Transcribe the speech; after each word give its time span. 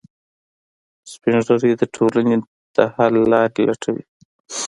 سپین 1.11 1.37
ږیری 1.47 1.71
د 1.77 1.83
ټولنې 1.95 2.35
د 2.75 2.77
حل 2.95 3.15
لارې 3.31 3.63
لټوي 3.69 4.03